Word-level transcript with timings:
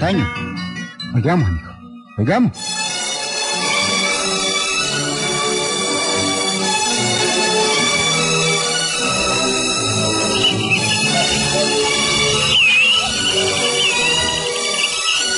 antaño. 0.00 0.26
Oigamos, 1.14 1.46
amigo. 1.46 1.70
Oigamos. 2.16 2.56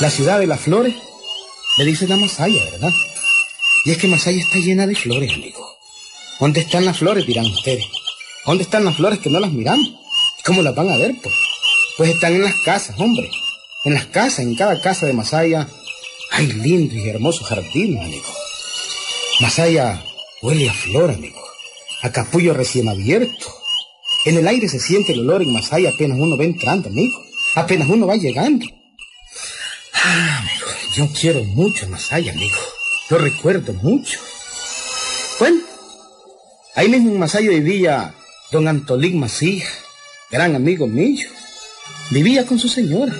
La 0.00 0.10
ciudad 0.10 0.38
de 0.38 0.46
las 0.46 0.60
flores, 0.60 0.94
le 1.78 1.84
dice 1.84 2.06
la 2.06 2.16
Masaya, 2.16 2.62
¿verdad? 2.72 2.92
Y 3.84 3.90
es 3.90 3.98
que 3.98 4.08
Masaya 4.08 4.40
está 4.40 4.58
llena 4.58 4.86
de 4.86 4.94
flores, 4.94 5.32
amigo. 5.32 5.76
¿Dónde 6.38 6.60
están 6.60 6.84
las 6.84 6.98
flores, 6.98 7.26
dirán 7.26 7.46
ustedes? 7.46 7.84
¿Dónde 8.46 8.64
están 8.64 8.84
las 8.84 8.96
flores 8.96 9.18
que 9.20 9.30
no 9.30 9.38
las 9.38 9.52
miramos? 9.52 9.92
¿Cómo 10.44 10.62
las 10.62 10.74
van 10.74 10.90
a 10.90 10.96
ver, 10.96 11.14
pues? 11.22 11.34
Pues 11.96 12.10
están 12.10 12.34
en 12.34 12.42
las 12.42 12.54
casas, 12.64 12.98
hombre. 12.98 13.30
En 13.84 13.94
las 13.94 14.06
casas, 14.06 14.40
en 14.40 14.54
cada 14.54 14.80
casa 14.80 15.06
de 15.06 15.12
Masaya, 15.12 15.68
hay 16.30 16.46
lindos 16.46 16.96
y 16.96 17.08
hermosos 17.08 17.48
jardines, 17.48 18.00
amigo. 18.00 18.32
Masaya 19.40 20.02
huele 20.40 20.70
a 20.70 20.72
flor, 20.72 21.10
amigo. 21.10 21.42
A 22.02 22.12
capullo 22.12 22.54
recién 22.54 22.88
abierto. 22.88 23.52
En 24.24 24.36
el 24.36 24.46
aire 24.46 24.68
se 24.68 24.78
siente 24.78 25.12
el 25.12 25.20
olor 25.20 25.42
en 25.42 25.52
Masaya 25.52 25.90
apenas 25.90 26.18
uno 26.20 26.36
va 26.36 26.44
entrando, 26.44 26.88
amigo. 26.88 27.18
Apenas 27.56 27.88
uno 27.88 28.06
va 28.06 28.14
llegando. 28.14 28.66
Ah, 29.94 30.38
amigo, 30.38 30.66
yo 30.94 31.08
quiero 31.20 31.42
mucho 31.42 31.86
a 31.86 31.88
Masaya, 31.88 32.32
amigo. 32.32 32.58
Lo 33.10 33.18
recuerdo 33.18 33.72
mucho. 33.74 34.20
Bueno, 35.40 35.60
ahí 36.76 36.88
mismo 36.88 37.10
en 37.10 37.18
Masaya 37.18 37.50
vivía 37.50 38.14
don 38.52 38.68
Antolín 38.68 39.18
Macías, 39.18 39.68
gran 40.30 40.54
amigo 40.54 40.86
mío. 40.86 41.28
Vivía 42.10 42.46
con 42.46 42.58
su 42.58 42.68
señora, 42.68 43.14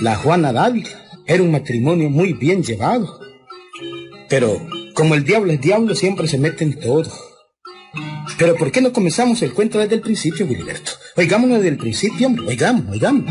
la 0.00 0.16
Juana 0.16 0.52
Dávila. 0.52 0.88
Era 1.26 1.42
un 1.42 1.50
matrimonio 1.52 2.10
muy 2.10 2.32
bien 2.32 2.62
llevado. 2.62 3.20
Pero 4.28 4.60
como 4.94 5.14
el 5.14 5.24
diablo 5.24 5.52
es 5.52 5.60
diablo, 5.60 5.94
siempre 5.94 6.26
se 6.26 6.38
mete 6.38 6.64
en 6.64 6.78
todo. 6.78 7.10
Pero 8.38 8.56
¿por 8.56 8.72
qué 8.72 8.80
no 8.80 8.92
comenzamos 8.92 9.42
el 9.42 9.52
cuento 9.52 9.78
desde 9.78 9.96
el 9.96 10.00
principio, 10.00 10.46
Gilberto? 10.46 10.92
Oigámoslo 11.16 11.56
desde 11.56 11.68
el 11.68 11.76
principio, 11.76 12.26
hombre. 12.26 12.46
Oigamos, 12.46 12.88
oigamos. 12.90 13.24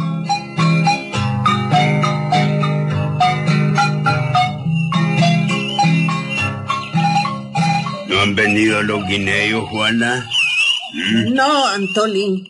¿No 8.07 8.21
han 8.21 8.35
venido 8.35 8.83
los 8.83 9.07
guineos, 9.07 9.67
Juana? 9.69 10.29
¿Mm? 10.93 11.33
No, 11.33 11.67
Antolín. 11.67 12.49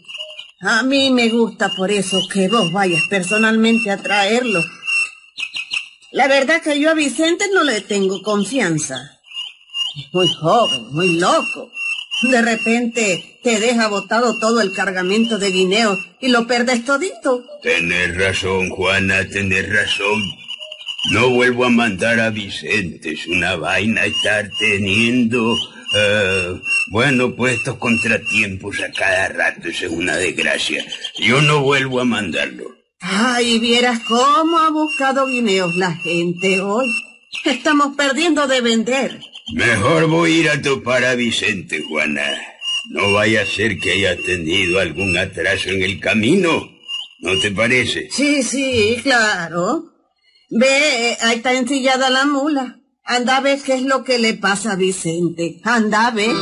A 0.62 0.84
mí 0.84 1.10
me 1.10 1.30
gusta 1.30 1.70
por 1.70 1.90
eso 1.90 2.20
que 2.32 2.50
vos 2.50 2.70
vayas 2.74 3.04
personalmente 3.10 3.92
a 3.92 3.98
traerlo. 3.98 4.62
La 6.12 6.28
verdad 6.28 6.62
que 6.62 6.78
yo 6.78 6.90
a 6.90 6.96
Vicente 6.96 7.46
no 7.54 7.64
le 7.64 7.80
tengo 7.80 8.22
confianza. 8.22 9.22
Es 9.96 10.14
muy 10.14 10.28
joven, 10.28 10.92
muy 10.92 11.18
loco. 11.18 11.72
De 12.24 12.42
repente 12.42 13.40
te 13.42 13.62
deja 13.62 13.88
botado 13.88 14.38
todo 14.38 14.60
el 14.60 14.74
cargamento 14.74 15.38
de 15.38 15.52
guineo 15.52 15.98
y 16.20 16.28
lo 16.28 16.46
perdes 16.46 16.84
todito. 16.84 17.42
Tenés 17.62 18.18
razón, 18.18 18.70
Juana, 18.70 19.26
tenés 19.30 19.74
razón. 19.74 20.22
No 21.12 21.30
vuelvo 21.30 21.66
a 21.66 21.70
mandar 21.70 22.20
a 22.20 22.30
Vicente, 22.30 23.12
es 23.14 23.28
una 23.28 23.56
vaina 23.56 24.06
estar 24.06 24.50
teniendo... 24.60 25.54
Uh, 25.54 26.62
bueno, 26.92 27.36
pues 27.36 27.58
estos 27.58 27.78
contratiempos 27.78 28.80
a 28.82 28.92
cada 28.92 29.30
rato, 29.30 29.70
es 29.70 29.82
una 29.82 30.18
desgracia. 30.18 30.86
Yo 31.18 31.42
no 31.42 31.62
vuelvo 31.64 32.00
a 32.00 32.06
mandarlo. 32.06 32.66
Ay, 33.00 33.58
vieras 33.60 34.02
cómo 34.08 34.60
ha 34.60 34.70
buscado 34.70 35.26
guineos 35.26 35.76
la 35.76 35.96
gente 35.96 36.62
hoy. 36.62 36.88
Estamos 37.46 37.96
perdiendo 37.96 38.48
de 38.48 38.62
vender. 38.62 39.20
Mejor 39.54 40.08
voy 40.08 40.32
a 40.32 40.40
ir 40.40 40.50
a 40.50 40.62
topar 40.62 41.06
a 41.06 41.16
Vicente, 41.16 41.82
Juana. 41.88 42.26
No 42.90 43.14
vaya 43.14 43.42
a 43.42 43.46
ser 43.46 43.80
que 43.80 43.94
haya 43.94 44.16
tenido 44.18 44.80
algún 44.80 45.18
atraso 45.18 45.70
en 45.70 45.82
el 45.82 46.00
camino. 46.00 46.70
¿No 47.20 47.38
te 47.40 47.52
parece? 47.52 48.10
Sí, 48.12 48.44
sí, 48.44 48.98
claro. 49.02 49.89
Ve, 50.52 51.16
ahí 51.22 51.38
está 51.38 51.54
ensillada 51.54 52.10
la 52.10 52.26
mula. 52.26 52.80
Anda 53.04 53.38
a 53.38 53.42
ver 53.42 53.60
qué 53.62 53.76
es 53.76 53.84
lo 53.84 54.04
que 54.04 54.18
le 54.18 54.34
pasa 54.34 54.72
a 54.72 54.76
Vicente. 54.76 55.62
Anda 55.64 56.08
a 56.08 56.12
ver. 56.12 56.36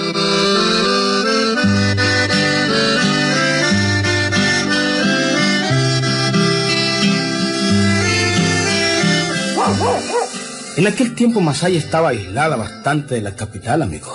En 10.78 10.88
aquel 10.88 11.14
tiempo 11.16 11.42
Masaya 11.42 11.78
estaba 11.78 12.10
aislada 12.10 12.56
bastante 12.56 13.16
de 13.16 13.22
la 13.22 13.36
capital, 13.36 13.82
amigo. 13.82 14.14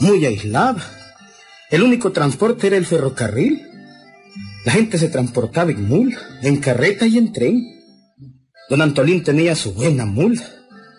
Muy 0.00 0.26
aislada. 0.26 0.82
El 1.70 1.82
único 1.82 2.12
transporte 2.12 2.66
era 2.66 2.76
el 2.76 2.84
ferrocarril. 2.84 3.66
La 4.66 4.72
gente 4.72 4.98
se 4.98 5.08
transportaba 5.08 5.70
en 5.70 5.88
mula, 5.88 6.18
en 6.42 6.58
carreta 6.58 7.06
y 7.06 7.16
en 7.16 7.32
tren. 7.32 7.77
Don 8.68 8.82
Antolín 8.82 9.22
tenía 9.22 9.54
su 9.54 9.72
buena 9.72 10.04
mula, 10.04 10.46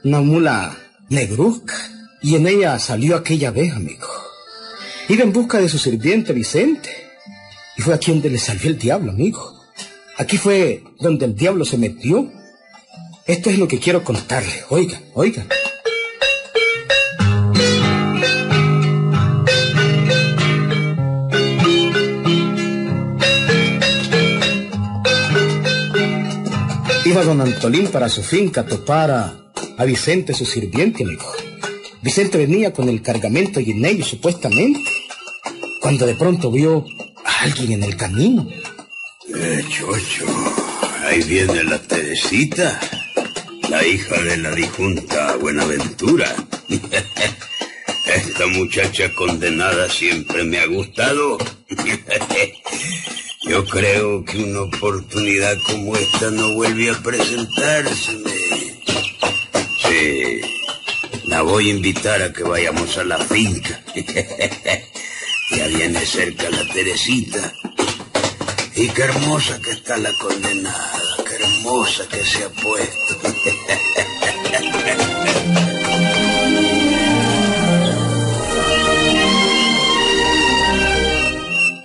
una 0.04 0.22
mula 0.22 0.78
negruzca, 1.10 1.76
y 2.22 2.36
en 2.36 2.48
ella 2.48 2.80
salió 2.80 3.16
aquella 3.16 3.52
vez, 3.52 3.74
amigo. 3.74 4.08
Iba 5.08 5.24
en 5.24 5.34
busca 5.34 5.60
de 5.60 5.70
su 5.70 5.78
sirviente 5.78 6.34
Vicente, 6.34 6.90
y 7.78 7.82
fue 7.82 7.94
aquí 7.94 8.12
donde 8.12 8.30
le 8.30 8.38
salió 8.38 8.70
el 8.70 8.78
diablo, 8.78 9.12
amigo. 9.12 9.54
Aquí 10.18 10.38
fue 10.38 10.84
donde 11.00 11.26
el 11.26 11.36
diablo 11.36 11.64
se 11.64 11.78
metió 11.78 12.30
esto 13.30 13.52
es 13.52 13.60
lo 13.60 13.68
que 13.68 13.78
quiero 13.78 14.04
contarle. 14.04 14.64
Oigan, 14.70 15.00
oigan. 15.14 15.48
Iba 27.10 27.24
don 27.24 27.42
Antolín 27.42 27.88
para 27.88 28.08
su 28.08 28.22
finca 28.22 28.62
a 28.62 28.66
topar 28.68 29.10
a, 29.10 29.84
Vicente, 29.84 30.36
su 30.36 30.46
sirviente, 30.46 31.04
amigo. 31.04 31.26
Vicente 32.04 32.38
venía 32.38 32.72
con 32.72 32.88
el 32.88 33.02
cargamento 33.02 33.60
guineo, 33.62 34.06
supuestamente, 34.06 34.92
cuando 35.82 36.06
de 36.06 36.14
pronto 36.14 36.52
vio 36.52 36.86
a 37.26 37.46
alguien 37.46 37.72
en 37.72 37.84
el 37.84 37.98
camino. 37.98 38.48
Eh, 39.34 39.66
chocho, 39.68 40.26
ahí 41.08 41.24
viene 41.24 41.64
la 41.64 41.80
Teresita 41.80 42.80
la 43.72 43.84
hija 43.88 44.22
de 44.22 44.38
la 44.38 44.52
difunta 44.52 45.36
Buenaventura. 45.38 46.28
Esta 48.06 48.46
muchacha 48.46 49.12
condenada 49.16 49.90
siempre 49.90 50.44
me 50.44 50.60
ha 50.60 50.68
gustado. 50.68 51.40
Yo 53.50 53.66
creo 53.66 54.24
que 54.24 54.44
una 54.44 54.62
oportunidad 54.62 55.58
como 55.66 55.96
esta 55.96 56.32
no 56.32 56.54
vuelve 56.54 56.92
a 56.92 57.02
presentárseme. 57.02 58.32
Sí, 59.82 60.42
la 61.26 61.42
voy 61.42 61.70
a 61.70 61.74
invitar 61.74 62.22
a 62.22 62.32
que 62.32 62.44
vayamos 62.44 62.98
a 62.98 63.04
la 63.04 63.18
finca. 63.18 63.84
ya 65.52 65.68
viene 65.68 66.06
cerca 66.06 66.50
la 66.50 66.66
Teresita. 66.72 67.54
Y 68.76 68.88
qué 68.90 69.02
hermosa 69.02 69.60
que 69.60 69.72
está 69.72 69.98
la 69.98 70.14
condenada 70.14 71.00
hermosa 71.40 72.08
que 72.08 72.24
se 72.24 72.44
ha 72.44 72.50
puesto. 72.50 73.18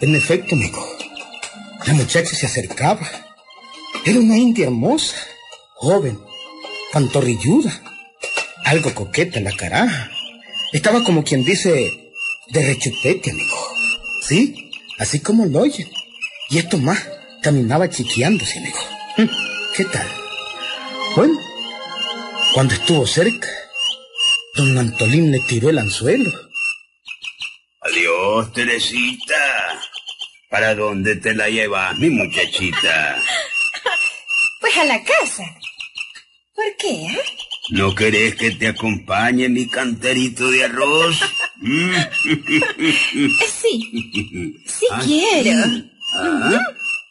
En 0.01 0.15
efecto, 0.15 0.55
amigo, 0.55 0.94
la 1.87 1.95
muchacha 1.95 2.35
se 2.35 2.47
acercaba. 2.47 3.09
Era 4.05 4.19
una 4.19 4.37
india 4.37 4.67
hermosa, 4.67 5.17
joven, 5.75 6.19
pantorrilluda, 6.93 7.83
algo 8.65 8.95
coqueta 8.95 9.39
en 9.39 9.45
la 9.45 9.53
cara. 9.53 10.11
Estaba 10.73 11.05
como 11.05 11.25
quien 11.25 11.45
dice 11.45 12.13
de 12.49 12.67
rechupete, 12.67 13.31
amigo. 13.31 13.57
Sí, 14.23 14.71
así 14.99 15.21
como 15.21 15.47
lo 15.47 15.61
oyen. 15.61 15.89
Y 16.51 16.59
esto 16.59 16.79
más, 16.79 16.99
caminaba 17.43 17.89
chiqueándose, 17.89 18.59
amigo. 18.59 19.33
¿Qué 19.77 19.85
tal? 19.85 20.07
Bueno, 21.17 21.39
cuando 22.55 22.75
estuvo 22.75 23.07
cerca, 23.07 23.49
don 24.57 24.77
Antolín 24.79 25.31
le 25.31 25.41
tiró 25.41 25.71
el 25.71 25.79
anzuelo. 25.79 26.31
Adiós, 27.81 28.53
Teresita. 28.53 29.35
¿Para 30.55 30.73
dónde 30.77 31.17
te 31.17 31.35
la 31.35 31.49
llevas, 31.49 31.99
mi 31.99 32.11
muchachita? 32.11 33.21
Pues 34.61 34.77
a 34.79 34.85
la 34.85 35.03
casa. 35.03 35.43
¿Por 36.55 36.77
qué, 36.79 37.07
eh? 37.07 37.23
¿No 37.71 37.93
querés 37.93 38.37
que 38.37 38.53
te 38.53 38.69
acompañe 38.69 39.49
mi 39.49 39.69
canterito 39.69 40.49
de 40.49 40.65
arroz? 40.65 41.19
sí, 43.61 43.91
sí 44.65 44.87
quiero. 45.05 45.59
¿Ah? 46.15 46.61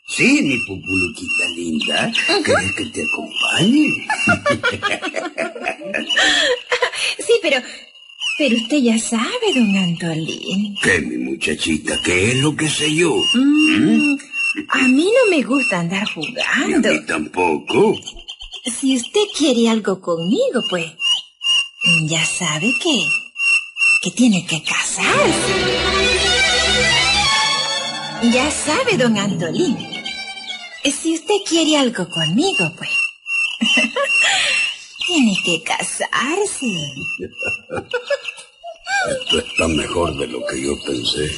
Sí, 0.07 0.41
mi 0.41 0.57
pupuluquita 0.59 1.45
linda. 1.55 2.11
¿Quieres 2.45 2.71
que 2.77 2.85
te 2.85 3.03
acompañe? 3.03 4.07
Sí, 7.19 7.33
pero... 7.41 7.61
Pero 8.43 8.57
usted 8.57 8.79
ya 8.79 8.99
sabe, 8.99 9.53
don 9.55 9.73
Antolín. 9.77 10.75
¿Qué, 10.83 10.99
mi 10.99 11.15
muchachita? 11.15 11.97
¿Qué 12.03 12.31
es 12.31 12.35
lo 12.41 12.53
que 12.53 12.67
sé 12.67 12.93
yo? 12.93 13.15
Mm, 13.35 14.17
a 14.67 14.87
mí 14.89 15.05
no 15.05 15.29
me 15.33 15.41
gusta 15.43 15.79
andar 15.79 16.05
Y 16.17 16.35
a 16.41 16.51
jugando. 16.65 16.89
mí 16.91 17.05
tampoco. 17.07 17.95
Si 18.65 18.97
usted 18.97 19.21
quiere 19.37 19.69
algo 19.69 20.01
conmigo, 20.01 20.61
pues... 20.69 20.87
Ya 22.09 22.25
sabe 22.25 22.73
que... 22.83 23.05
Que 24.01 24.11
tiene 24.11 24.45
que 24.45 24.61
casarse. 24.61 25.53
Ya 28.33 28.51
sabe, 28.51 28.97
don 28.97 29.17
Antolín. 29.17 29.77
Si 30.83 31.13
usted 31.13 31.35
quiere 31.47 31.77
algo 31.77 32.09
conmigo, 32.09 32.73
pues... 32.77 32.89
tiene 35.13 35.37
que 35.45 35.61
casarse. 35.61 36.65
Esto 39.21 39.39
está 39.39 39.67
mejor 39.67 40.17
de 40.17 40.27
lo 40.27 40.43
que 40.47 40.63
yo 40.63 40.75
pensé. 40.85 41.29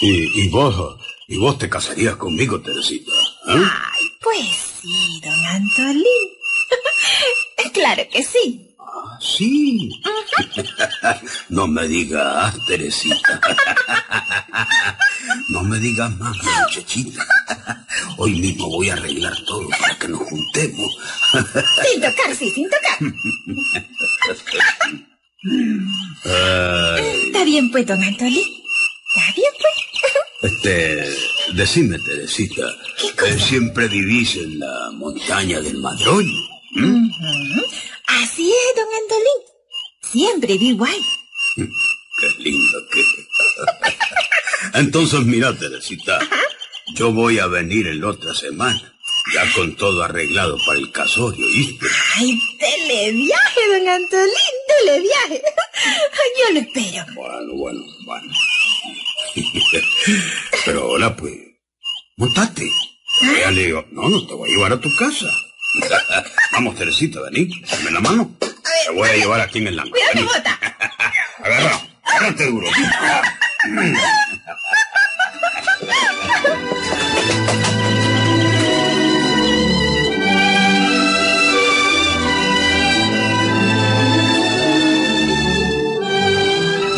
Y, 0.00 0.42
y 0.42 0.48
vos, 0.48 0.96
y 1.28 1.36
vos 1.36 1.58
te 1.58 1.68
casarías 1.68 2.16
conmigo, 2.16 2.60
Teresita. 2.62 3.12
¿eh? 3.12 3.52
Ay, 3.52 4.04
pues 4.22 4.48
sí, 4.80 5.20
don 5.22 5.44
Antolín. 5.44 6.04
claro 7.74 8.02
que 8.10 8.22
sí. 8.22 8.63
Sí. 9.24 9.90
no 11.48 11.66
me 11.66 11.88
digas, 11.88 12.54
Teresita. 12.66 13.40
no 15.48 15.62
me 15.64 15.78
digas 15.78 16.14
más, 16.18 16.36
muchachita. 16.36 17.26
Hoy 18.18 18.38
mismo 18.40 18.68
voy 18.68 18.90
a 18.90 18.94
arreglar 18.94 19.34
todo 19.46 19.68
para 19.70 19.98
que 19.98 20.08
nos 20.08 20.20
juntemos. 20.20 20.96
Sin 21.32 22.00
tocar, 22.00 22.34
sí, 22.36 22.50
sin 22.50 22.68
tocar. 22.68 22.98
Ay, 26.24 27.02
Está 27.26 27.44
bien, 27.44 27.70
pues, 27.70 27.86
don 27.86 28.02
Antolín. 28.02 28.42
Está 29.16 29.32
bien, 29.36 29.52
pues. 29.60 30.52
este, 30.52 31.08
decime, 31.54 31.98
Teresita. 31.98 32.62
¿Qué 33.00 33.12
cosa? 33.14 33.34
eh, 33.34 33.38
¿Siempre 33.40 33.88
vivís 33.88 34.36
en 34.36 34.58
la 34.58 34.90
montaña 34.92 35.60
del 35.60 35.78
Madroño? 35.78 36.40
Así 38.06 38.52
es, 38.52 38.76
don 38.76 38.94
Antolín. 39.02 39.40
Siempre 40.02 40.58
vivo 40.58 40.84
ahí. 40.84 41.04
Qué 41.56 42.42
lindo 42.42 42.78
que... 42.92 43.02
Entonces, 44.78 45.20
mira, 45.20 45.56
Teresita, 45.56 46.20
yo 46.94 47.12
voy 47.12 47.38
a 47.38 47.46
venir 47.46 47.86
en 47.86 48.00
la 48.00 48.08
otra 48.08 48.34
semana, 48.34 48.96
ya 49.32 49.52
con 49.54 49.76
todo 49.76 50.02
arreglado 50.02 50.58
para 50.66 50.78
el 50.78 50.90
casorio, 50.90 51.46
¿viste? 51.46 51.86
Ay, 52.16 52.40
dele 52.58 53.12
viaje, 53.12 53.60
don 53.68 53.88
Antolín, 53.88 54.54
dele 54.68 55.00
viaje. 55.00 55.42
Yo 56.38 56.54
lo 56.54 56.60
espero. 56.60 57.04
Bueno, 57.14 57.52
bueno, 57.54 57.84
bueno. 58.04 58.32
Pero 60.64 60.82
ahora, 60.82 61.16
pues, 61.16 61.34
montate. 62.16 62.70
Ya 63.38 63.50
le 63.50 63.66
digo, 63.66 63.84
no, 63.92 64.08
no 64.08 64.26
te 64.26 64.34
voy 64.34 64.50
a 64.50 64.54
llevar 64.54 64.72
a 64.72 64.80
tu 64.80 64.94
casa. 64.96 65.26
Vamos, 66.52 66.76
Teresita, 66.76 67.20
vení, 67.20 67.62
dame 67.70 67.90
la 67.90 68.00
mano. 68.00 68.30
Te 68.38 68.92
voy 68.92 69.08
a 69.08 69.16
llevar 69.16 69.40
aquí 69.40 69.58
en 69.58 69.68
el 69.68 69.76
lango. 69.76 69.90
Cuidado 69.90 70.26
bota. 70.26 70.58
Agarra, 71.42 71.80
agárrate 72.02 72.46
duro. 72.46 72.68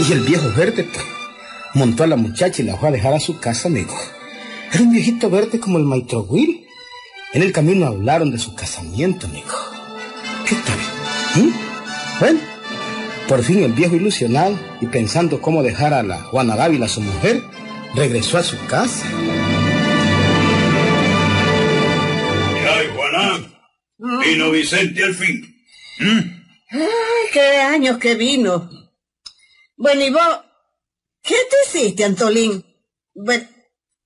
Y 0.09 0.13
el 0.13 0.21
viejo 0.21 0.53
verde, 0.57 0.85
pues, 0.85 1.05
montó 1.75 2.05
a 2.05 2.07
la 2.07 2.15
muchacha 2.15 2.63
y 2.63 2.67
la 2.67 2.77
fue 2.77 2.91
a 2.91 2.93
dejar 2.93 3.15
a 3.15 3.19
su 3.19 3.41
casa, 3.41 3.67
amigo. 3.67 3.93
Era 4.73 4.85
un 4.85 4.93
viejito 4.93 5.29
verde 5.29 5.59
como 5.59 5.79
el 5.79 5.85
maestro 5.85 6.23
Will. 6.23 6.66
En 7.33 7.43
el 7.43 7.53
camino 7.53 7.87
hablaron 7.87 8.31
de 8.31 8.39
su 8.39 8.55
casamiento, 8.55 9.27
amigo. 9.27 9.49
¿Qué 10.47 10.55
tal? 10.55 11.43
¿Mm? 11.43 11.53
Bueno, 12.21 12.41
por 13.29 13.43
fin 13.43 13.63
el 13.63 13.73
viejo 13.73 13.97
ilusionado 13.97 14.59
y 14.81 14.87
pensando 14.87 15.41
cómo 15.43 15.63
dejar 15.63 15.93
a 15.93 16.03
la 16.03 16.23
Juana 16.23 16.57
Dávila, 16.57 16.89
su 16.89 17.01
mujer, 17.01 17.43
regresó 17.95 18.39
a 18.39 18.43
su 18.43 18.57
casa. 18.67 19.07
Ay, 22.69 22.87
Juana, 22.95 23.59
vino 24.25 24.51
Vicente 24.51 25.03
al 25.05 25.15
fin. 25.15 25.57
Ay, 26.01 26.81
qué 27.33 27.59
años 27.59 27.99
que 27.99 28.15
vino. 28.15 28.71
Bueno, 29.77 30.05
¿y 30.05 30.11
vos? 30.11 30.41
¿Qué 31.23 31.35
te 31.51 31.79
hiciste, 31.79 32.05
Antolín? 32.05 32.65
Bueno, 33.15 33.47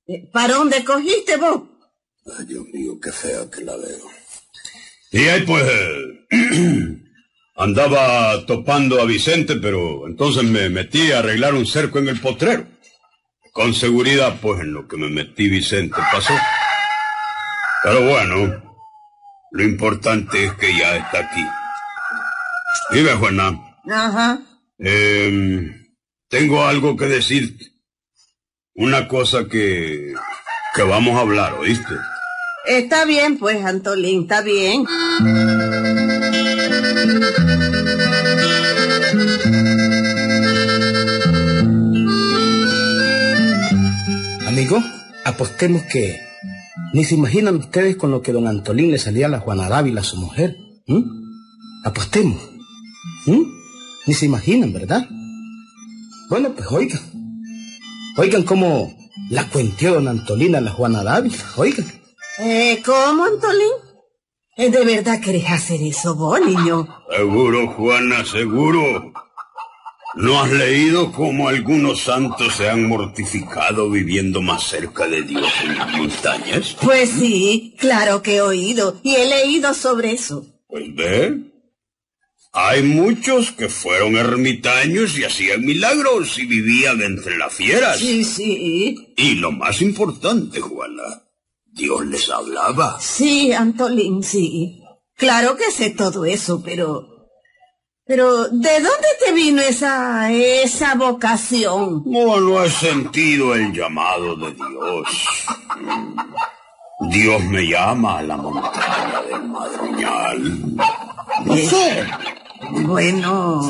eh, 0.06 0.28
¿para 0.32 0.54
dónde 0.54 0.82
cogiste 0.82 1.36
vos? 1.36 1.69
Ay, 2.26 2.44
Dios 2.46 2.64
mío, 2.72 2.98
qué 3.02 3.12
fea 3.12 3.50
que 3.50 3.64
la 3.64 3.76
veo. 3.76 4.06
Y 5.12 5.28
ahí 5.28 5.42
pues 5.42 5.64
andaba 7.56 8.46
topando 8.46 9.00
a 9.00 9.04
Vicente, 9.04 9.56
pero 9.56 10.06
entonces 10.06 10.44
me 10.44 10.68
metí 10.70 11.12
a 11.12 11.18
arreglar 11.18 11.54
un 11.54 11.66
cerco 11.66 11.98
en 11.98 12.08
el 12.08 12.20
potrero. 12.20 12.66
Con 13.52 13.74
seguridad, 13.74 14.38
pues 14.40 14.60
en 14.60 14.72
lo 14.72 14.86
que 14.86 14.96
me 14.96 15.08
metí 15.08 15.48
Vicente 15.48 15.96
pasó. 16.12 16.34
Pero 17.82 18.06
bueno, 18.06 18.62
lo 19.50 19.62
importante 19.62 20.44
es 20.44 20.52
que 20.54 20.76
ya 20.78 20.96
está 20.96 21.18
aquí. 21.18 21.44
Vive, 22.92 23.14
Juana. 23.14 23.58
Ajá. 23.90 24.40
Em, 24.78 25.94
tengo 26.28 26.64
algo 26.64 26.96
que 26.96 27.06
decirte. 27.06 27.66
Una 28.74 29.08
cosa 29.08 29.46
que... 29.46 30.14
que 30.74 30.82
vamos 30.82 31.16
a 31.16 31.20
hablar, 31.20 31.54
¿oíste? 31.54 31.94
Está 32.66 33.04
bien, 33.04 33.38
pues, 33.38 33.64
Antolín, 33.64 34.22
está 34.22 34.42
bien. 34.42 34.84
Amigo, 44.46 44.82
apostemos 45.24 45.82
que 45.84 46.20
ni 46.92 47.04
se 47.04 47.14
imaginan 47.14 47.56
ustedes 47.56 47.96
con 47.96 48.10
lo 48.10 48.22
que 48.22 48.32
don 48.32 48.46
Antolín 48.46 48.90
le 48.90 48.98
salía 48.98 49.26
a 49.26 49.30
la 49.30 49.40
Juana 49.40 49.68
Dávila, 49.68 50.02
su 50.02 50.16
mujer. 50.16 50.56
¿m? 50.86 51.04
Apostemos. 51.84 52.40
¿m? 53.26 53.46
Ni 54.06 54.14
se 54.14 54.26
imaginan, 54.26 54.72
¿verdad? 54.72 55.08
Bueno, 56.28 56.52
pues 56.54 56.66
oigan. 56.70 57.00
Oigan 58.16 58.42
cómo 58.42 58.99
la 59.30 59.48
cuenteó 59.48 59.94
don 59.94 60.08
Antolín 60.08 60.56
a 60.56 60.60
la 60.60 60.72
Juana 60.72 61.02
Dávila. 61.02 61.36
Oigan. 61.56 61.86
Eh, 62.40 62.82
¿Cómo, 62.84 63.24
Antolín? 63.24 63.72
Eh, 64.56 64.70
¿De 64.70 64.84
verdad 64.84 65.20
querés 65.20 65.48
hacer 65.48 65.80
eso 65.82 66.14
vos, 66.16 66.40
niño? 66.40 66.86
Seguro, 67.16 67.68
Juana, 67.68 68.24
seguro. 68.26 69.12
¿No 70.16 70.40
has 70.40 70.50
leído 70.50 71.12
cómo 71.12 71.48
algunos 71.48 72.00
santos 72.00 72.56
se 72.56 72.68
han 72.68 72.88
mortificado 72.88 73.88
viviendo 73.88 74.42
más 74.42 74.64
cerca 74.64 75.06
de 75.06 75.22
Dios 75.22 75.48
en 75.62 75.78
las 75.78 75.92
montañas? 75.96 76.76
Pues 76.82 77.10
sí, 77.10 77.76
claro 77.78 78.20
que 78.20 78.36
he 78.36 78.40
oído 78.40 78.98
y 79.04 79.14
he 79.14 79.28
leído 79.28 79.72
sobre 79.72 80.12
eso. 80.12 80.44
Pues 80.66 80.92
ve. 80.96 81.49
Hay 82.52 82.82
muchos 82.82 83.52
que 83.52 83.68
fueron 83.68 84.16
ermitaños 84.16 85.16
y 85.16 85.24
hacían 85.24 85.64
milagros 85.64 86.36
y 86.38 86.46
vivían 86.46 87.00
entre 87.00 87.38
las 87.38 87.54
fieras. 87.54 87.98
Sí, 87.98 88.24
sí. 88.24 89.14
Y 89.16 89.34
lo 89.34 89.52
más 89.52 89.80
importante, 89.80 90.60
Juana, 90.60 91.22
Dios 91.66 92.04
les 92.06 92.28
hablaba. 92.28 92.98
Sí, 93.00 93.52
Antolín, 93.52 94.24
sí. 94.24 94.82
Claro 95.16 95.56
que 95.56 95.70
sé 95.70 95.90
todo 95.90 96.24
eso, 96.24 96.60
pero... 96.64 97.06
Pero, 98.04 98.48
¿de 98.48 98.80
dónde 98.80 99.08
te 99.24 99.32
vino 99.32 99.62
esa... 99.62 100.32
esa 100.32 100.96
vocación? 100.96 102.02
No, 102.06 102.40
no 102.40 102.64
he 102.64 102.70
sentido 102.70 103.54
el 103.54 103.72
llamado 103.72 104.34
de 104.34 104.52
Dios. 104.52 105.06
Mm. 105.78 107.10
Dios 107.10 107.42
me 107.44 107.62
llama 107.62 108.18
a 108.18 108.22
la 108.22 108.36
montaña 108.36 109.22
del 109.22 109.48
madroñal. 109.48 110.76
Bueno, 112.72 113.60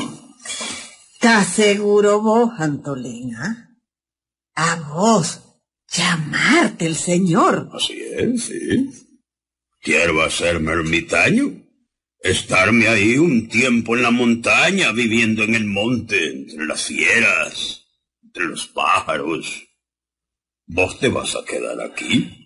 ¿estás 1.13 1.47
seguro 1.47 2.21
vos, 2.21 2.51
Antolina? 2.57 3.77
A 4.55 4.75
vos, 4.75 5.41
llamarte 5.91 6.85
el 6.85 6.95
Señor. 6.95 7.69
Así 7.73 7.99
es, 7.99 8.45
sí. 8.45 8.89
Quiero 9.79 10.21
hacerme 10.21 10.71
ermitaño. 10.73 11.63
Estarme 12.19 12.87
ahí 12.87 13.17
un 13.17 13.47
tiempo 13.49 13.95
en 13.95 14.03
la 14.03 14.11
montaña, 14.11 14.91
viviendo 14.91 15.43
en 15.43 15.55
el 15.55 15.65
monte, 15.65 16.31
entre 16.31 16.65
las 16.65 16.83
fieras, 16.83 17.87
entre 18.23 18.45
los 18.45 18.67
pájaros. 18.67 19.63
¿Vos 20.67 20.99
te 20.99 21.09
vas 21.09 21.35
a 21.35 21.43
quedar 21.43 21.81
aquí? 21.81 22.41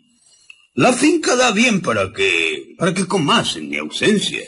La 0.76 0.94
finca 0.94 1.36
da 1.36 1.52
bien 1.52 1.82
para 1.82 2.14
que, 2.14 2.76
para 2.78 2.94
que 2.94 3.06
comas 3.06 3.58
en 3.58 3.70
mi 3.70 3.78
ausencia. 3.78 4.46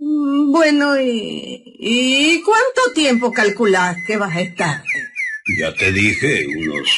Mm, 0.00 0.50
Bueno, 0.52 0.98
¿y, 1.00 1.62
¿y 1.78 2.42
cuánto 2.42 2.92
tiempo 2.94 3.32
calculás 3.32 3.96
que 4.06 4.16
vas 4.16 4.34
a 4.34 4.40
estar? 4.40 4.82
Ya 5.58 5.74
te 5.74 5.92
dije, 5.92 6.46
unos, 6.56 6.88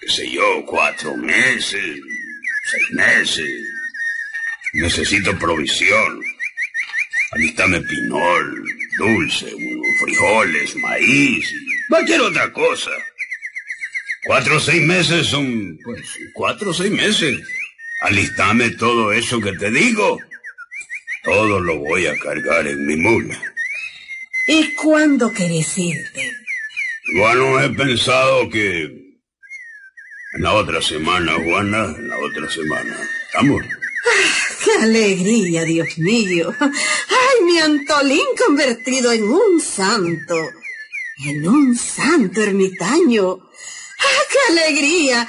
qué 0.00 0.08
sé 0.08 0.30
yo, 0.30 0.64
cuatro 0.66 1.16
meses, 1.16 1.98
seis 2.70 2.90
meses. 2.92 3.50
Necesito 4.74 5.36
provisión. 5.38 6.22
Alistame 7.32 7.80
pinol, 7.80 8.64
dulce, 8.98 9.46
frijoles, 10.04 10.76
maíz, 10.76 11.52
cualquier 11.88 12.20
otra 12.20 12.52
cosa. 12.52 12.90
Cuatro 14.24 14.56
o 14.56 14.60
seis 14.60 14.82
meses 14.82 15.26
son, 15.28 15.78
pues, 15.84 16.00
cuatro 16.34 16.70
o 16.70 16.74
seis 16.74 16.90
meses. 16.92 17.40
Alistame 18.02 18.70
todo 18.70 19.12
eso 19.12 19.40
que 19.40 19.52
te 19.52 19.70
digo. 19.70 20.18
Todo 21.22 21.60
lo 21.60 21.78
voy 21.78 22.06
a 22.06 22.16
cargar 22.18 22.66
en 22.66 22.86
mi 22.86 22.96
mula. 22.96 23.40
¿Y 24.46 24.74
cuándo 24.74 25.32
querés 25.32 25.76
irte? 25.76 26.32
Bueno, 27.14 27.60
he 27.60 27.70
pensado 27.70 28.48
que 28.48 28.82
en 30.32 30.42
la 30.42 30.52
otra 30.54 30.80
semana, 30.80 31.34
Juana, 31.34 31.94
en 31.98 32.08
la 32.08 32.18
otra 32.18 32.48
semana. 32.48 32.96
¿Estamos? 33.26 33.62
¡Qué 34.64 34.82
alegría, 34.82 35.64
Dios 35.64 35.98
mío! 35.98 36.54
¡Ay, 36.60 37.44
mi 37.44 37.58
Antolín 37.58 38.26
convertido 38.38 39.12
en 39.12 39.24
un 39.24 39.60
santo! 39.60 40.36
En 41.26 41.46
un 41.46 41.76
santo 41.76 42.42
ermitaño. 42.42 43.50
¡Ay, 43.98 44.26
qué 44.30 44.52
alegría! 44.52 45.28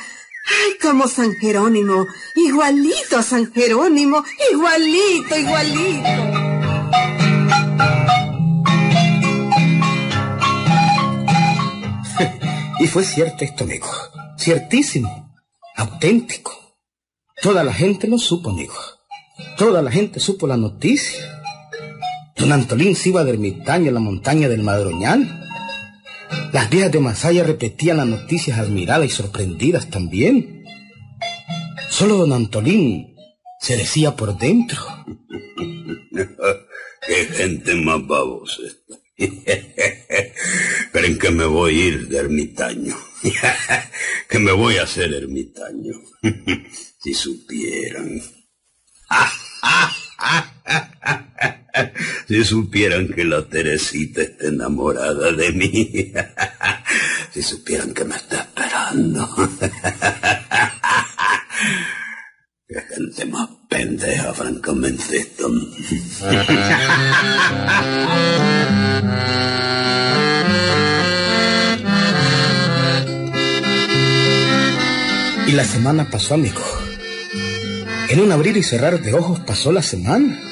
¡Ay, 0.51 0.77
como 0.81 1.07
San 1.07 1.33
Jerónimo! 1.35 2.07
Igualito 2.35 3.17
a 3.17 3.23
San 3.23 3.51
Jerónimo, 3.53 4.23
igualito, 4.51 5.37
igualito. 5.37 6.09
Y 12.79 12.87
fue 12.87 13.03
cierto 13.03 13.43
esto, 13.43 13.63
amigo. 13.63 13.87
Ciertísimo. 14.39 15.35
Auténtico. 15.75 16.51
Toda 17.41 17.63
la 17.63 17.73
gente 17.73 18.07
lo 18.07 18.17
supo, 18.17 18.49
amigo. 18.49 18.73
Toda 19.57 19.81
la 19.81 19.91
gente 19.91 20.19
supo 20.19 20.47
la 20.47 20.57
noticia. 20.57 21.19
Don 22.35 22.51
Antolín 22.51 22.95
se 22.95 23.09
iba 23.09 23.23
de 23.23 23.31
ermitaño 23.31 23.91
a 23.91 23.93
la 23.93 23.99
montaña 23.99 24.49
del 24.49 24.63
Madroñal. 24.63 25.47
Las 26.53 26.69
viejas 26.69 26.91
de 26.91 26.99
Masaya 26.99 27.43
repetían 27.43 27.97
las 27.97 28.07
noticias 28.07 28.59
admiradas 28.59 29.05
y 29.05 29.09
sorprendidas 29.09 29.89
también. 29.89 30.63
Solo 31.89 32.17
don 32.17 32.33
Antolín 32.33 33.15
se 33.59 33.77
decía 33.77 34.15
por 34.15 34.37
dentro. 34.37 34.79
Qué 37.07 37.25
gente 37.25 37.75
más 37.75 38.05
babosa. 38.05 38.61
Creen 40.91 41.19
que 41.19 41.31
me 41.31 41.45
voy 41.45 41.79
a 41.79 41.85
ir 41.85 42.07
de 42.07 42.17
ermitaño. 42.17 42.95
que 44.29 44.39
me 44.39 44.51
voy 44.51 44.77
a 44.77 44.83
hacer 44.83 45.13
ermitaño. 45.13 45.93
si 46.99 47.13
supieran. 47.13 48.21
si 52.27 52.43
supieran 52.43 53.07
que 53.07 53.23
la 53.23 53.47
Teresita 53.47 54.21
está 54.21 54.47
enamorada 54.47 55.31
de 55.31 55.51
mí. 55.51 56.11
si 57.33 57.41
supieran 57.41 57.93
que 57.93 58.05
me 58.05 58.15
está 58.15 58.41
esperando. 58.41 59.29
Qué 62.67 62.81
gente 62.95 63.25
más 63.25 63.49
pendeja, 63.67 64.33
francamente, 64.33 65.17
esto. 65.17 65.51
Y 75.47 75.51
la 75.51 75.65
semana 75.65 76.09
pasó, 76.09 76.35
amigo. 76.35 76.61
En 78.07 78.21
un 78.21 78.31
abrir 78.31 78.55
y 78.55 78.63
cerrar 78.63 79.01
de 79.01 79.13
ojos 79.13 79.41
pasó 79.41 79.73
la 79.73 79.81
semana. 79.81 80.50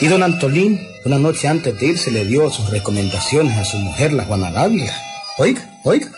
Y 0.00 0.06
don 0.08 0.22
Antolín, 0.22 0.80
una 1.04 1.18
noche 1.18 1.46
antes 1.48 1.78
de 1.78 1.88
irse, 1.88 2.10
le 2.10 2.24
dio 2.24 2.48
sus 2.50 2.70
recomendaciones 2.70 3.56
a 3.58 3.64
su 3.64 3.76
mujer, 3.78 4.12
la 4.12 4.24
Juana 4.24 4.50
Dávila. 4.50 4.92
Oiga, 5.38 5.80
oiga. 5.84 6.10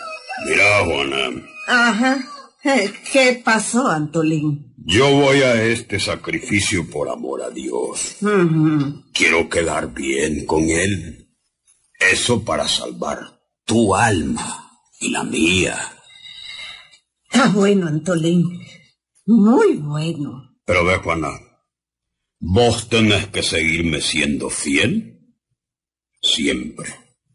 Mira, 0.47 0.85
Juana, 0.85 1.41
Ajá. 1.67 2.17
Eh, 2.63 2.93
¿Qué 3.11 3.41
pasó, 3.43 3.87
Antolín? 3.87 4.73
yo 4.85 5.09
voy 5.11 5.41
a 5.41 5.61
este 5.63 5.99
sacrificio 5.99 6.89
por 6.89 7.09
amor 7.09 7.41
a 7.41 7.49
Dios. 7.49 8.17
Quiero 9.13 9.49
quedar 9.49 9.93
bien 9.93 10.45
con 10.45 10.63
Él. 10.69 11.29
Eso 11.99 12.43
para 12.43 12.67
salvar 12.67 13.19
tu 13.65 13.93
alma 13.95 14.71
y 14.99 15.09
la 15.09 15.23
mía. 15.23 15.77
Está 17.29 17.49
bueno, 17.49 17.87
Antolín. 17.87 18.45
Muy 19.25 19.75
bueno. 19.75 20.49
Pero 20.65 20.85
ve, 20.85 20.97
Juana, 20.97 21.29
vos 22.45 22.89
tenés 22.89 23.27
que 23.27 23.41
seguirme 23.41 24.01
siendo 24.01 24.49
fiel 24.49 25.17
siempre, 26.21 26.89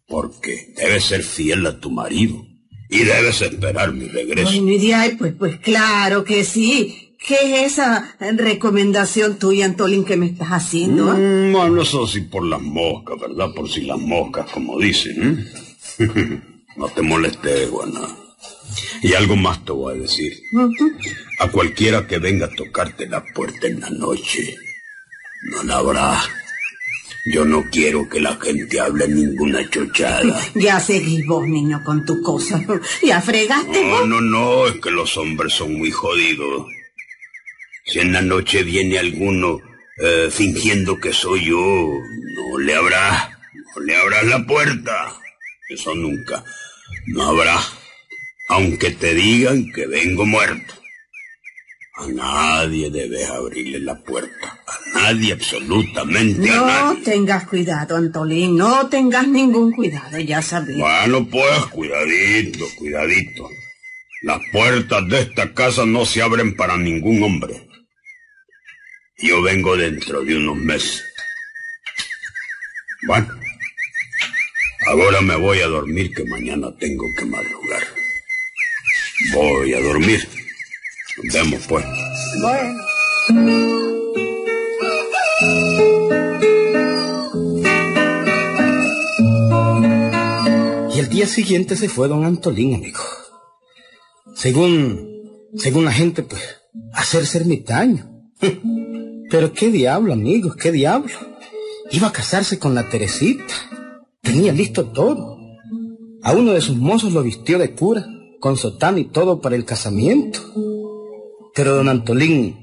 porque 0.06 0.74
debes 0.76 1.04
ser 1.04 1.22
fiel 1.22 1.66
a 1.66 1.80
tu 1.80 1.90
marido 1.90 2.44
y 2.90 2.98
debes 2.98 3.40
esperar 3.40 3.92
mi 3.92 4.06
regreso. 4.06 4.50
Bueno, 4.50 4.70
y 4.70 5.14
pues, 5.16 5.34
pues 5.34 5.58
claro 5.60 6.24
que 6.24 6.44
sí. 6.44 7.04
¿Qué 7.26 7.64
es 7.64 7.72
esa 7.72 8.16
recomendación 8.20 9.38
tuya, 9.40 9.64
Antolín, 9.64 10.04
que 10.04 10.16
me 10.16 10.26
estás 10.26 10.50
haciendo? 10.50 11.16
Mm, 11.16 11.52
bueno, 11.52 11.82
eso 11.82 12.06
sí 12.06 12.20
por 12.20 12.44
las 12.44 12.60
moscas, 12.60 13.18
¿verdad? 13.18 13.52
Por 13.52 13.68
si 13.68 13.80
las 13.80 13.98
moscas, 13.98 14.48
como 14.52 14.78
dicen. 14.78 15.48
¿eh? 15.98 16.40
no 16.76 16.88
te 16.88 17.02
molestes, 17.02 17.68
Juana. 17.70 18.02
Y 19.02 19.14
algo 19.14 19.34
más 19.34 19.64
te 19.64 19.72
voy 19.72 19.96
a 19.96 20.02
decir. 20.02 20.32
A 21.40 21.50
cualquiera 21.50 22.06
que 22.06 22.18
venga 22.18 22.46
a 22.46 22.50
tocarte 22.50 23.08
la 23.08 23.24
puerta 23.34 23.66
en 23.66 23.80
la 23.80 23.90
noche, 23.90 24.54
no 25.42 25.62
la 25.64 25.76
habrá. 25.76 26.22
Yo 27.26 27.44
no 27.44 27.64
quiero 27.70 28.08
que 28.08 28.20
la 28.20 28.36
gente 28.36 28.80
hable 28.80 29.06
ninguna 29.08 29.68
chochada. 29.68 30.40
Ya 30.54 30.80
seguís 30.80 31.26
vos, 31.26 31.46
niño, 31.46 31.82
con 31.84 32.04
tu 32.06 32.22
cosa. 32.22 32.64
Ya 33.02 33.20
fregaste 33.20 33.82
No, 33.84 33.88
vos. 33.90 34.08
no, 34.08 34.20
no, 34.20 34.66
es 34.68 34.76
que 34.80 34.90
los 34.90 35.16
hombres 35.18 35.52
son 35.52 35.74
muy 35.74 35.90
jodidos. 35.90 36.66
Si 37.84 37.98
en 38.00 38.12
la 38.12 38.22
noche 38.22 38.62
viene 38.62 38.98
alguno 38.98 39.60
eh, 40.02 40.28
fingiendo 40.30 40.98
que 40.98 41.12
soy 41.12 41.46
yo, 41.46 41.56
no 41.58 42.58
le 42.58 42.74
habrá, 42.74 43.38
no 43.74 43.82
le 43.82 43.96
abras 43.96 44.24
la 44.24 44.46
puerta. 44.46 45.14
Eso 45.68 45.94
nunca, 45.94 46.42
no 47.08 47.22
habrá. 47.24 47.58
Aunque 48.48 48.90
te 48.92 49.12
digan 49.14 49.70
que 49.72 49.86
vengo 49.86 50.24
muerto. 50.24 50.74
A 52.00 52.06
nadie 52.06 52.90
debes 52.90 53.28
abrirle 53.28 53.80
la 53.80 53.96
puerta. 53.98 54.58
A 54.66 55.00
nadie, 55.00 55.32
absolutamente 55.32 56.48
a 56.48 56.54
No 56.54 56.66
nadie. 56.66 57.02
tengas 57.04 57.44
cuidado, 57.48 57.96
Antolín. 57.96 58.56
No 58.56 58.88
tengas 58.88 59.26
ningún 59.26 59.72
cuidado, 59.72 60.18
ya 60.20 60.40
sabes. 60.40 60.76
Bueno, 60.76 61.26
pues, 61.28 61.66
cuidadito, 61.72 62.64
cuidadito. 62.76 63.50
Las 64.22 64.40
puertas 64.52 65.08
de 65.08 65.20
esta 65.22 65.52
casa 65.54 65.84
no 65.86 66.04
se 66.06 66.22
abren 66.22 66.54
para 66.56 66.76
ningún 66.76 67.22
hombre. 67.22 67.66
Yo 69.18 69.42
vengo 69.42 69.76
dentro 69.76 70.22
de 70.22 70.36
unos 70.36 70.56
meses. 70.56 71.02
Bueno, 73.08 73.28
ahora 74.88 75.20
me 75.20 75.34
voy 75.36 75.60
a 75.60 75.66
dormir 75.66 76.12
que 76.14 76.24
mañana 76.24 76.68
tengo 76.78 77.04
que 77.18 77.24
madrugar. 77.24 77.82
Voy 79.34 79.74
a 79.74 79.80
dormir. 79.80 80.28
Nos 81.22 81.34
vemos 81.34 81.66
pues. 81.68 81.84
Bueno. 82.40 82.84
Y 90.94 90.98
el 91.00 91.08
día 91.08 91.26
siguiente 91.26 91.76
se 91.76 91.88
fue 91.88 92.08
don 92.08 92.24
Antolín, 92.24 92.74
amigo. 92.74 93.00
Según, 94.34 95.50
según 95.56 95.84
la 95.84 95.92
gente, 95.92 96.22
pues, 96.22 96.42
a 96.92 97.00
hacerse 97.00 97.38
ermitaño. 97.38 98.30
Pero 99.30 99.52
qué 99.52 99.70
diablo, 99.70 100.12
amigos, 100.12 100.56
qué 100.56 100.72
diablo. 100.72 101.12
Iba 101.90 102.08
a 102.08 102.12
casarse 102.12 102.58
con 102.58 102.74
la 102.74 102.88
Teresita. 102.88 103.54
Tenía 104.22 104.52
listo 104.52 104.86
todo. 104.86 105.36
A 106.22 106.32
uno 106.32 106.52
de 106.52 106.60
sus 106.60 106.76
mozos 106.76 107.12
lo 107.12 107.22
vistió 107.22 107.58
de 107.58 107.74
cura, 107.74 108.06
con 108.40 108.56
sotana 108.56 109.00
y 109.00 109.04
todo 109.04 109.40
para 109.40 109.56
el 109.56 109.64
casamiento. 109.64 110.40
Pero 111.58 111.74
don 111.74 111.88
Antolín 111.88 112.54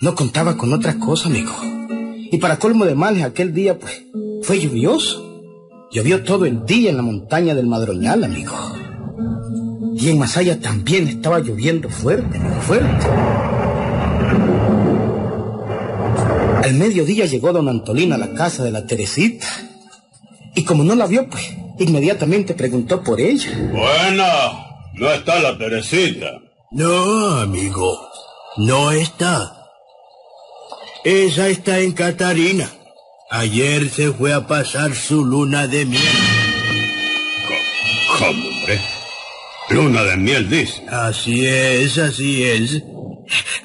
no 0.00 0.16
contaba 0.16 0.56
con 0.56 0.72
otra 0.72 0.98
cosa, 0.98 1.28
amigo. 1.28 1.52
Y 2.32 2.38
para 2.38 2.58
colmo 2.58 2.84
de 2.84 2.96
males, 2.96 3.22
aquel 3.22 3.54
día, 3.54 3.78
pues, 3.78 4.02
fue 4.42 4.58
lluvioso. 4.58 5.46
Llovió 5.92 6.24
todo 6.24 6.44
el 6.44 6.66
día 6.66 6.90
en 6.90 6.96
la 6.96 7.04
montaña 7.04 7.54
del 7.54 7.68
Madroñal, 7.68 8.24
amigo. 8.24 8.56
Y 9.94 10.08
en 10.08 10.18
Masaya 10.18 10.58
también 10.58 11.06
estaba 11.06 11.38
lloviendo 11.38 11.88
fuerte, 11.88 12.38
amigo, 12.38 12.60
fuerte. 12.62 13.06
Al 16.64 16.74
mediodía 16.74 17.26
llegó 17.26 17.52
don 17.52 17.68
Antolín 17.68 18.12
a 18.12 18.18
la 18.18 18.34
casa 18.34 18.64
de 18.64 18.72
la 18.72 18.84
Teresita. 18.84 19.46
Y 20.56 20.64
como 20.64 20.82
no 20.82 20.96
la 20.96 21.06
vio, 21.06 21.28
pues, 21.30 21.56
inmediatamente 21.78 22.54
preguntó 22.54 23.00
por 23.00 23.20
ella. 23.20 23.56
Buena, 23.70 24.90
no 24.94 25.08
está 25.12 25.38
la 25.38 25.56
Teresita. 25.56 26.43
No, 26.74 27.36
amigo, 27.38 28.00
no 28.56 28.90
está. 28.90 29.70
Esa 31.04 31.46
está 31.46 31.78
en 31.78 31.92
Catarina. 31.92 32.68
Ayer 33.30 33.88
se 33.88 34.10
fue 34.10 34.32
a 34.32 34.48
pasar 34.48 34.92
su 34.92 35.24
luna 35.24 35.68
de 35.68 35.86
miel. 35.86 36.02
¿Cómo, 38.18 38.48
hombre? 38.48 38.80
Luna 39.70 40.02
de 40.02 40.16
miel, 40.16 40.50
dice. 40.50 40.84
Así 40.90 41.46
es, 41.46 41.96
así 41.98 42.42
es. 42.42 42.82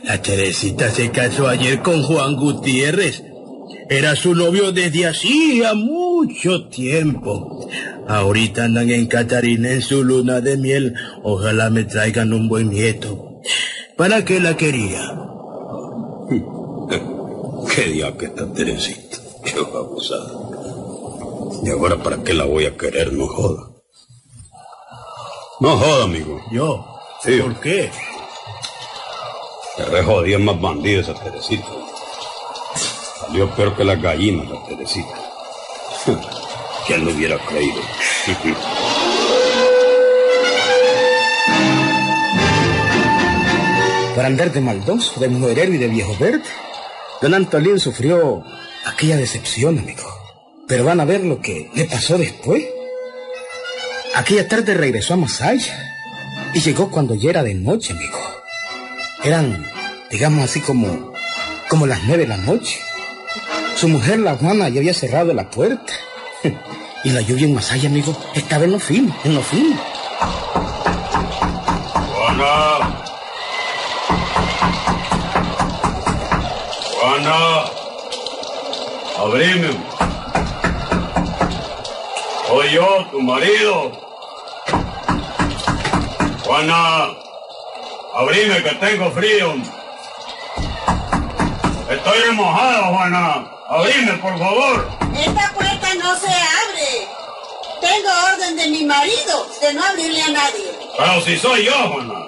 La 0.03 0.21
Teresita 0.21 0.91
se 0.91 1.09
casó 1.09 1.47
ayer 1.47 1.81
con 1.81 2.03
Juan 2.03 2.35
Gutiérrez. 2.35 3.23
Era 3.89 4.15
su 4.15 4.35
novio 4.35 4.71
desde 4.71 5.07
hacía 5.07 5.73
mucho 5.73 6.69
tiempo. 6.69 7.67
Ahorita 8.07 8.65
andan 8.65 8.91
en 8.91 9.07
Catarina 9.07 9.71
en 9.71 9.81
su 9.81 10.03
luna 10.03 10.41
de 10.41 10.57
miel. 10.57 10.93
Ojalá 11.23 11.71
me 11.71 11.85
traigan 11.85 12.31
un 12.31 12.47
buen 12.47 12.69
nieto. 12.69 13.41
¿Para 13.97 14.23
qué 14.23 14.39
la 14.39 14.55
quería? 14.55 15.01
Qué 17.75 17.81
día 17.85 18.15
que 18.15 18.25
está 18.27 18.51
Teresita. 18.53 19.17
Qué 19.43 19.59
abusada. 19.59 20.33
Y 21.63 21.69
ahora 21.69 21.97
para 21.97 22.23
qué 22.23 22.33
la 22.33 22.45
voy 22.45 22.65
a 22.65 22.77
querer, 22.77 23.11
no 23.13 23.27
joda. 23.27 23.69
No 25.59 25.77
joda, 25.77 26.03
amigo. 26.05 26.39
¿Yo? 26.51 26.85
Sí. 27.23 27.39
¿Por 27.39 27.59
qué? 27.59 27.91
Que 29.75 29.83
re 29.85 30.03
jodida 30.03 30.39
más 30.39 30.61
bandida 30.61 31.01
esa 31.01 31.13
Teresita. 31.15 31.67
Salió 33.29 33.47
peor 33.51 33.77
que 33.77 33.83
las 33.83 34.01
gallinas 34.01 34.49
la 34.49 34.65
Teresita. 34.65 35.15
¿Quién 36.87 37.05
lo 37.05 37.11
hubiera 37.11 37.37
creído? 37.45 37.79
Por 44.15 44.25
andar 44.25 44.51
de 44.51 44.61
maldoso, 44.61 45.19
de 45.19 45.29
mujerero 45.29 45.75
y 45.75 45.77
de 45.77 45.89
viejo 45.89 46.17
verde, 46.19 46.41
don 47.21 47.35
Antolín 47.35 47.79
sufrió 47.79 48.43
aquella 48.87 49.17
decepción, 49.17 49.77
amigo. 49.77 50.09
Pero 50.67 50.85
van 50.85 50.99
a 50.99 51.05
ver 51.05 51.23
lo 51.23 51.39
que 51.39 51.69
le 51.75 51.85
pasó 51.85 52.17
después. 52.17 52.63
Aquella 54.15 54.47
tarde 54.47 54.73
regresó 54.73 55.13
a 55.13 55.17
Masaya 55.17 55.77
y 56.55 56.61
llegó 56.61 56.89
cuando 56.89 57.13
ya 57.13 57.29
era 57.29 57.43
de 57.43 57.53
noche, 57.53 57.93
amigo. 57.93 58.17
Eran, 59.23 59.63
digamos 60.09 60.45
así 60.45 60.61
como, 60.61 61.13
como 61.67 61.85
las 61.85 62.03
nueve 62.05 62.23
de 62.23 62.29
la 62.29 62.37
noche. 62.37 62.79
Su 63.79 63.87
mujer, 63.87 64.19
la 64.19 64.35
Juana, 64.35 64.67
ya 64.67 64.81
había 64.81 64.93
cerrado 64.93 65.33
la 65.33 65.49
puerta. 65.49 65.93
Y 67.05 67.11
la 67.11 67.21
lluvia 67.21 67.45
en 67.45 67.55
Masaya, 67.55 67.87
amigo, 67.87 68.13
estaba 68.35 68.65
en 68.65 68.73
lo 68.73 68.79
fino, 68.79 69.15
en 69.23 69.35
lo 69.35 69.41
fino. 69.41 69.77
Juana. 72.11 73.05
Juana. 76.99 77.35
Abrime. 79.17 79.69
Soy 82.49 82.71
yo, 82.73 83.07
tu 83.11 83.21
marido. 83.21 83.91
Juana. 86.43 87.07
Abrime 88.13 88.61
que 88.61 88.75
tengo 88.75 89.09
frío. 89.11 89.53
Estoy 91.89 92.19
remojado, 92.27 92.83
Juana. 92.93 93.58
Abrime, 93.69 94.13
por 94.13 94.37
favor. 94.39 94.89
Esta 95.15 95.51
puerta 95.53 95.93
no 95.95 96.15
se 96.19 96.27
abre. 96.27 97.07
Tengo 97.81 98.09
orden 98.33 98.55
de 98.57 98.67
mi 98.67 98.83
marido 98.83 99.47
de 99.61 99.73
no 99.73 99.83
abrirle 99.85 100.21
a 100.23 100.29
nadie. 100.29 100.71
Pero 100.97 101.21
si 101.21 101.37
soy 101.37 101.65
yo, 101.65 101.73
Juana. 101.73 102.19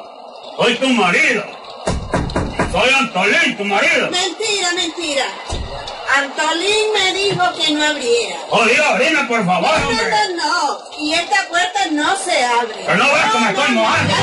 Soy 0.58 0.76
tu 0.76 0.88
marido. 0.90 1.44
Soy 2.72 2.90
Antolín, 2.94 3.58
tu 3.58 3.66
marido. 3.66 4.10
Mentira, 4.12 4.72
mentira. 4.76 5.26
Antolín 6.16 6.94
me 6.94 7.14
dijo 7.14 7.44
que 7.58 7.72
no 7.74 7.84
abriera. 7.86 8.36
Oye, 8.52 8.78
abrime, 8.86 9.24
por 9.26 9.46
favor, 9.46 9.80
No, 9.80 9.90
hombre. 9.90 10.06
no, 10.36 10.44
no. 10.44 10.80
Y 11.00 11.14
esta 11.14 11.48
puerta 11.50 11.80
no 11.92 12.16
se 12.18 12.44
abre. 12.46 12.86
Que 12.86 12.96
no 12.96 13.06
ves 13.14 13.32
que 13.32 13.40
me 13.40 13.50
estoy 13.50 13.72
mojando. 13.72 14.14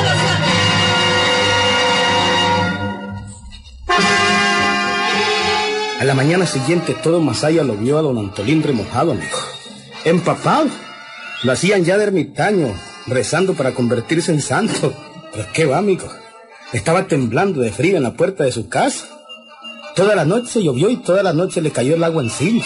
ya. 3.87 4.38
A 5.99 6.05
la 6.05 6.13
mañana 6.13 6.45
siguiente 6.45 6.93
todo 6.93 7.19
Masaya 7.19 7.61
lo 7.61 7.75
vio 7.75 7.97
a 7.97 8.01
don 8.01 8.17
Antolín 8.17 8.63
remojado, 8.63 9.11
amigo. 9.11 9.37
Empapado. 10.05 10.69
Lo 11.43 11.51
hacían 11.51 11.83
ya 11.83 11.97
de 11.97 12.05
ermitaño, 12.05 12.73
rezando 13.05 13.53
para 13.53 13.73
convertirse 13.73 14.31
en 14.31 14.41
santo. 14.41 14.93
Pero 15.33 15.47
qué 15.53 15.65
va, 15.65 15.79
amigo. 15.79 16.07
Estaba 16.71 17.07
temblando 17.07 17.59
de 17.59 17.73
frío 17.73 17.97
en 17.97 18.03
la 18.03 18.13
puerta 18.13 18.45
de 18.45 18.53
su 18.53 18.69
casa. 18.69 19.07
Toda 19.93 20.15
la 20.15 20.23
noche 20.23 20.63
llovió 20.63 20.89
y 20.89 20.95
toda 20.95 21.21
la 21.21 21.33
noche 21.33 21.61
le 21.61 21.71
cayó 21.71 21.95
el 21.95 22.03
agua 22.05 22.23
encima. 22.23 22.63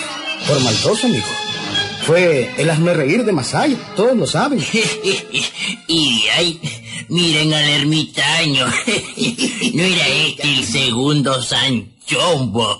Por 0.47 0.61
maldoso, 0.61 1.07
amigo. 1.07 1.25
Fue 2.03 2.51
el 2.57 2.69
hazme 2.69 2.93
reír 2.93 3.25
de 3.25 3.31
Masaya, 3.31 3.77
todos 3.95 4.15
lo 4.15 4.27
saben. 4.27 4.59
y 5.87 6.23
ay, 6.37 6.61
miren 7.09 7.51
al 7.51 7.67
ermitaño. 7.67 8.67
No 9.73 9.81
era 9.81 10.07
este 10.07 10.43
el 10.43 10.65
segundo 10.65 11.41
San 11.41 11.92
Chombo. 12.13 12.80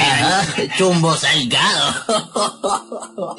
Ajá, 0.00 0.68
Chumbo 0.78 1.14
Salgado. 1.14 3.36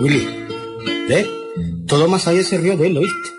Willy, 0.00 0.26
¿ve? 1.08 1.28
Todo 1.88 2.06
Masaya 2.08 2.44
se 2.44 2.58
rió 2.58 2.76
de 2.76 2.86
él, 2.86 2.98
¿oíste? 2.98 3.30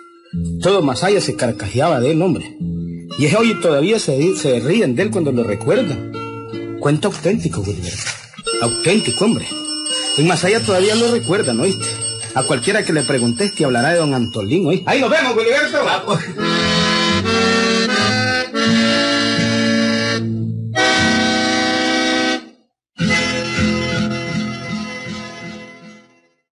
Todo 0.61 0.81
Masaya 0.81 1.21
se 1.21 1.35
carcajeaba 1.37 2.01
de 2.01 2.11
él, 2.11 2.21
hombre. 2.21 2.57
Y 3.17 3.25
es 3.25 3.33
hoy 3.35 3.53
todavía 3.61 3.99
se, 3.99 4.35
se 4.35 4.59
ríen 4.59 4.95
de 4.95 5.03
él 5.03 5.11
cuando 5.11 5.31
lo 5.31 5.43
recuerdan. 5.43 6.11
Cuento 6.81 7.07
auténtico, 7.07 7.61
Willy. 7.61 7.89
Auténtico, 8.61 9.25
hombre. 9.25 9.47
En 10.17 10.27
Masaya 10.27 10.59
todavía 10.59 10.95
lo 10.95 11.09
recuerdan, 11.11 11.59
¿oíste? 11.61 12.00
A 12.33 12.43
cualquiera 12.43 12.83
que 12.85 12.93
le 12.93 13.03
preguntes 13.03 13.53
te 13.53 13.65
hablará 13.65 13.89
de 13.91 13.99
don 13.99 14.13
Antolín, 14.13 14.65
¿oíste? 14.67 14.89
Ahí 14.89 15.01
nos 15.01 15.09
vemos, 15.09 15.35
Willy. 15.35 15.51